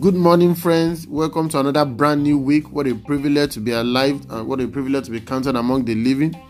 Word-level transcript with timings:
Good 0.00 0.14
morning, 0.14 0.54
friends. 0.54 1.08
Welcome 1.08 1.48
to 1.48 1.58
another 1.58 1.84
brand 1.84 2.22
new 2.22 2.38
week. 2.38 2.70
What 2.70 2.86
a 2.86 2.94
privilege 2.94 3.54
to 3.54 3.60
be 3.60 3.72
alive 3.72 4.24
and 4.30 4.46
what 4.46 4.60
a 4.60 4.68
privilege 4.68 5.06
to 5.06 5.10
be 5.10 5.20
counted 5.20 5.56
among 5.56 5.86
the 5.86 5.96
living. 5.96 6.40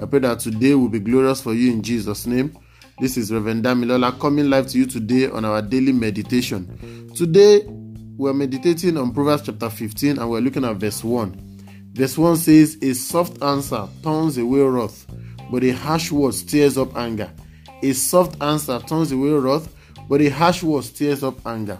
I 0.00 0.06
pray 0.06 0.20
that 0.20 0.38
today 0.40 0.74
will 0.74 0.88
be 0.88 1.00
glorious 1.00 1.42
for 1.42 1.52
you 1.52 1.70
in 1.70 1.82
Jesus' 1.82 2.26
name. 2.26 2.56
This 2.98 3.18
is 3.18 3.30
Reverend 3.30 3.62
Damilola 3.62 4.18
coming 4.18 4.48
live 4.48 4.68
to 4.68 4.78
you 4.78 4.86
today 4.86 5.28
on 5.28 5.44
our 5.44 5.60
daily 5.60 5.92
meditation. 5.92 7.10
Today, 7.14 7.64
we're 8.16 8.32
meditating 8.32 8.96
on 8.96 9.12
Proverbs 9.12 9.42
chapter 9.44 9.68
15 9.68 10.18
and 10.18 10.30
we're 10.30 10.40
looking 10.40 10.64
at 10.64 10.76
verse 10.76 11.04
1. 11.04 11.92
Verse 11.92 12.16
1 12.16 12.36
says, 12.38 12.78
A 12.80 12.94
soft 12.94 13.42
answer 13.42 13.86
turns 14.02 14.38
away 14.38 14.60
wrath, 14.60 15.06
but 15.50 15.62
a 15.62 15.72
harsh 15.72 16.10
word 16.10 16.32
stirs 16.32 16.78
up 16.78 16.96
anger. 16.96 17.30
A 17.82 17.92
soft 17.92 18.42
answer 18.42 18.78
turns 18.80 19.12
away 19.12 19.30
wrath, 19.30 19.72
but 20.08 20.20
a 20.20 20.28
harsh 20.28 20.62
word 20.62 20.84
stirs 20.84 21.22
up 21.22 21.44
anger. 21.46 21.78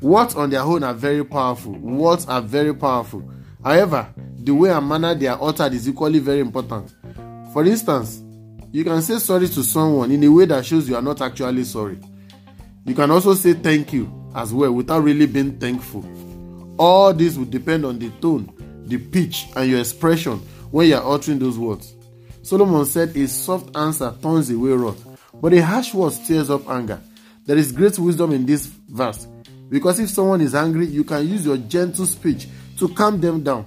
Words 0.00 0.34
on 0.34 0.50
their 0.50 0.62
own 0.62 0.82
are 0.82 0.94
very 0.94 1.24
powerful. 1.24 1.72
Words 1.72 2.26
are 2.26 2.40
very 2.40 2.74
powerful. 2.74 3.22
However, 3.62 4.08
the 4.38 4.52
way 4.54 4.70
and 4.70 4.88
manner 4.88 5.14
they 5.14 5.26
are 5.26 5.38
uttered 5.40 5.74
is 5.74 5.88
equally 5.88 6.18
very 6.18 6.40
important. 6.40 6.94
For 7.52 7.64
instance, 7.64 8.22
you 8.72 8.84
can 8.84 9.02
say 9.02 9.18
sorry 9.18 9.48
to 9.48 9.62
someone 9.62 10.10
in 10.10 10.24
a 10.24 10.28
way 10.28 10.46
that 10.46 10.64
shows 10.64 10.88
you 10.88 10.96
are 10.96 11.02
not 11.02 11.20
actually 11.20 11.64
sorry. 11.64 11.98
You 12.84 12.94
can 12.94 13.10
also 13.10 13.34
say 13.34 13.52
thank 13.52 13.92
you 13.92 14.10
as 14.34 14.54
well 14.54 14.72
without 14.72 15.02
really 15.02 15.26
being 15.26 15.58
thankful. 15.58 16.04
All 16.78 17.12
this 17.12 17.36
will 17.36 17.44
depend 17.44 17.84
on 17.84 17.98
the 17.98 18.10
tone, 18.20 18.52
the 18.86 18.96
pitch, 18.98 19.48
and 19.54 19.68
your 19.70 19.80
expression 19.80 20.38
when 20.70 20.88
you 20.88 20.96
are 20.96 21.14
uttering 21.14 21.38
those 21.38 21.58
words. 21.58 21.94
Solomon 22.42 22.86
said, 22.86 23.14
A 23.16 23.28
soft 23.28 23.76
answer 23.76 24.14
turns 24.22 24.50
away 24.50 24.70
wrath, 24.70 25.04
but 25.40 25.52
a 25.52 25.60
harsh 25.64 25.94
word 25.94 26.12
stirs 26.12 26.50
up 26.50 26.68
anger. 26.68 27.00
There 27.46 27.56
is 27.56 27.72
great 27.72 27.98
wisdom 27.98 28.32
in 28.32 28.46
this 28.46 28.66
verse 28.66 29.26
because 29.68 30.00
if 30.00 30.10
someone 30.10 30.40
is 30.40 30.54
angry, 30.54 30.86
you 30.86 31.04
can 31.04 31.26
use 31.26 31.46
your 31.46 31.56
gentle 31.56 32.06
speech 32.06 32.48
to 32.78 32.88
calm 32.88 33.20
them 33.20 33.42
down. 33.42 33.66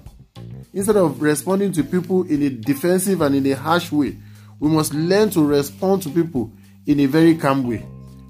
Instead 0.73 0.97
of 0.97 1.21
responding 1.21 1.71
to 1.71 1.83
people 1.83 2.23
in 2.23 2.41
a 2.41 2.49
defensive 2.49 3.21
and 3.21 3.35
in 3.35 3.45
a 3.47 3.55
harsh 3.55 3.91
way, 3.91 4.17
we 4.59 4.69
must 4.69 4.93
learn 4.93 5.29
to 5.29 5.43
respond 5.45 6.01
to 6.03 6.09
people 6.09 6.51
in 6.85 6.99
a 6.99 7.05
very 7.05 7.35
calm 7.35 7.67
way. 7.67 7.85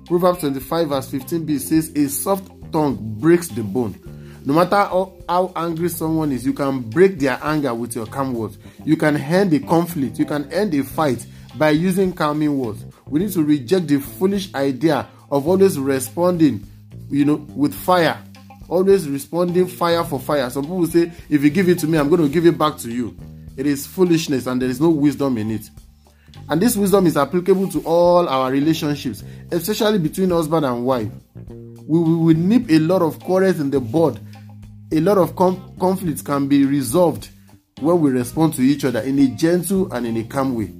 Proverbs 0.05 0.39
25, 0.39 0.89
verse 0.89 1.11
15b 1.11 1.59
says, 1.59 1.91
A 1.95 2.09
soft 2.09 2.51
tongue 2.71 2.97
breaks 3.19 3.47
the 3.47 3.63
bone. 3.63 3.97
No 4.45 4.53
matter 4.53 4.75
how, 4.75 5.13
how, 5.29 5.53
angry 5.55 5.87
someone 5.87 6.33
is, 6.33 6.45
you 6.45 6.51
can 6.51 6.81
break 6.81 7.17
their 7.17 7.39
anger 7.41 7.73
with 7.73 7.95
your 7.95 8.05
calm 8.05 8.33
words. 8.33 8.57
You 8.83 8.97
can 8.97 9.15
end 9.15 9.53
a 9.53 9.59
conflict, 9.59 10.19
you 10.19 10.25
can 10.25 10.51
end 10.51 10.73
a 10.73 10.83
fight 10.83 11.25
by 11.55 11.69
using 11.69 12.11
calming 12.11 12.57
words. 12.57 12.83
We 13.13 13.19
need 13.19 13.31
to 13.33 13.43
reject 13.43 13.85
the 13.85 13.99
foolish 13.99 14.51
idea 14.55 15.07
of 15.29 15.47
always 15.47 15.77
responding 15.77 16.65
you 17.11 17.25
know, 17.25 17.35
with 17.55 17.71
fire. 17.71 18.19
Always 18.67 19.07
responding 19.07 19.67
fire 19.67 20.03
for 20.03 20.19
fire. 20.19 20.49
Some 20.49 20.63
people 20.63 20.87
say, 20.87 21.11
if 21.29 21.43
you 21.43 21.51
give 21.51 21.69
it 21.69 21.77
to 21.77 21.87
me, 21.87 21.99
I'm 21.99 22.09
going 22.09 22.23
to 22.23 22.27
give 22.27 22.47
it 22.47 22.57
back 22.57 22.75
to 22.79 22.89
you. 22.89 23.15
It 23.55 23.67
is 23.67 23.85
foolishness 23.85 24.47
and 24.47 24.59
there 24.59 24.67
is 24.67 24.81
no 24.81 24.89
wisdom 24.89 25.37
in 25.37 25.51
it. 25.51 25.69
And 26.49 26.59
this 26.59 26.75
wisdom 26.75 27.05
is 27.05 27.15
applicable 27.15 27.69
to 27.73 27.83
all 27.83 28.27
our 28.27 28.49
relationships, 28.51 29.23
especially 29.51 29.99
between 29.99 30.31
husband 30.31 30.65
and 30.65 30.83
wife. 30.83 31.11
We 31.85 31.99
will 31.99 32.35
nip 32.35 32.67
a 32.71 32.79
lot 32.79 33.03
of 33.03 33.19
quarrels 33.19 33.59
in 33.59 33.69
the 33.69 33.79
bud. 33.79 34.19
A 34.91 34.99
lot 35.01 35.19
of 35.19 35.35
com- 35.35 35.75
conflicts 35.79 36.23
can 36.23 36.47
be 36.47 36.65
resolved 36.65 37.29
when 37.79 38.01
we 38.01 38.09
respond 38.09 38.55
to 38.55 38.63
each 38.63 38.85
other 38.85 39.01
in 39.01 39.19
a 39.19 39.27
gentle 39.27 39.93
and 39.93 40.07
in 40.07 40.17
a 40.17 40.23
calm 40.23 40.55
way. 40.55 40.73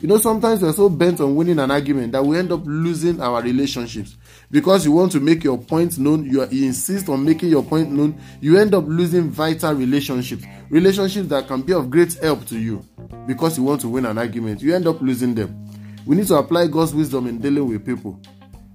You 0.00 0.08
know, 0.08 0.16
sometimes 0.16 0.62
we're 0.62 0.72
so 0.72 0.88
bent 0.88 1.20
on 1.20 1.34
winning 1.34 1.58
an 1.58 1.70
argument 1.70 2.12
that 2.12 2.24
we 2.24 2.38
end 2.38 2.50
up 2.52 2.62
losing 2.64 3.20
our 3.20 3.42
relationships 3.42 4.16
because 4.50 4.86
you 4.86 4.92
want 4.92 5.12
to 5.12 5.20
make 5.20 5.44
your 5.44 5.58
point 5.58 5.98
known, 5.98 6.24
you, 6.24 6.40
are, 6.40 6.46
you 6.46 6.64
insist 6.64 7.10
on 7.10 7.22
making 7.22 7.50
your 7.50 7.62
point 7.62 7.90
known, 7.90 8.18
you 8.40 8.56
end 8.56 8.74
up 8.74 8.84
losing 8.86 9.28
vital 9.28 9.74
relationships, 9.74 10.42
relationships 10.70 11.28
that 11.28 11.46
can 11.46 11.60
be 11.60 11.74
of 11.74 11.90
great 11.90 12.14
help 12.14 12.46
to 12.46 12.58
you 12.58 12.82
because 13.26 13.58
you 13.58 13.62
want 13.62 13.82
to 13.82 13.88
win 13.88 14.06
an 14.06 14.16
argument. 14.16 14.62
You 14.62 14.74
end 14.74 14.86
up 14.86 15.02
losing 15.02 15.34
them. 15.34 15.68
We 16.06 16.16
need 16.16 16.28
to 16.28 16.36
apply 16.36 16.68
God's 16.68 16.94
wisdom 16.94 17.26
in 17.26 17.36
dealing 17.36 17.68
with 17.68 17.84
people. 17.84 18.18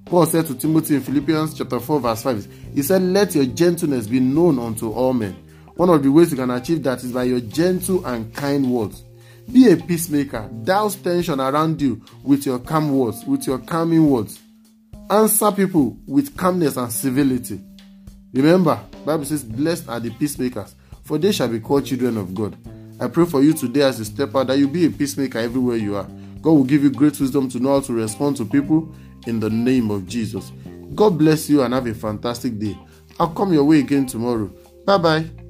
Paul 0.06 0.28
said 0.28 0.46
to 0.46 0.53
Timothy 0.53 0.94
in 0.94 1.02
Philippians 1.02 1.57
chapter 1.57 1.80
4, 1.80 2.02
verse 2.02 2.22
5, 2.22 2.47
he 2.75 2.84
said, 2.84 3.02
Let 3.02 3.34
your 3.34 3.46
gentleness 3.46 4.06
be 4.06 4.19
known 4.19 4.59
unto 4.59 4.92
all 4.92 5.13
men. 5.13 5.36
One 5.75 5.90
of 5.90 6.03
the 6.03 6.12
ways 6.12 6.30
you 6.30 6.38
can 6.38 6.52
achieve 6.52 6.84
that 6.84 7.03
is 7.03 7.12
by 7.12 7.24
your 7.24 7.40
gentle 7.40 8.06
and 8.06 8.31
kind 8.31 8.69
words. 8.69 9.03
Be 9.51 9.72
a 9.72 9.78
peacemaker. 9.78 10.50
Douse 10.63 10.95
tension 10.95 11.39
around 11.39 11.81
you 11.81 12.01
with 12.23 12.45
your 12.45 12.59
calm 12.59 12.97
words, 12.97 13.23
with 13.25 13.45
your 13.47 13.59
calming 13.59 14.09
words. 14.09 14.39
Answer 15.09 15.51
people 15.51 15.97
with 16.07 16.35
calmness 16.35 16.78
and 16.78 16.91
civility. 16.91 17.61
Remember, 18.33 18.79
Bible 19.06 19.25
says, 19.25 19.44
Blessed 19.44 19.88
are 19.88 20.00
the 20.00 20.09
peacemakers, 20.09 20.75
for 21.03 21.17
they 21.17 21.31
shall 21.31 21.47
be 21.47 21.59
called 21.59 21.85
children 21.85 22.17
of 22.17 22.33
God. 22.33 22.57
I 23.00 23.07
pray 23.07 23.25
for 23.25 23.44
you 23.44 23.53
today 23.53 23.81
as 23.81 24.00
you 24.00 24.06
step 24.06 24.35
out 24.35 24.47
that 24.47 24.57
you 24.57 24.67
be 24.67 24.85
a 24.85 24.89
peacemaker 24.89 25.39
everywhere 25.39 25.77
you 25.77 25.95
are. 25.95 26.07
God 26.41 26.51
will 26.51 26.63
give 26.63 26.83
you 26.83 26.89
great 26.89 27.19
wisdom 27.19 27.50
to 27.50 27.59
know 27.59 27.73
how 27.73 27.81
to 27.81 27.94
respond 27.94 28.38
to 28.38 28.45
people 28.45 28.94
in 29.27 29.39
the 29.39 29.50
name 29.50 29.91
of 29.91 30.07
Jesus. 30.07 30.51
God 30.94 31.17
bless 31.17 31.50
you 31.50 31.62
and 31.62 31.73
have 31.73 31.88
a 31.88 31.94
fantastic 31.94 32.57
day. 32.57 32.77
I'll 33.19 33.29
come 33.29 33.53
your 33.53 33.63
way 33.63 33.79
again 33.79 34.06
tomorrow. 34.06 34.51
Bye 34.85 34.97
bye. 34.97 35.44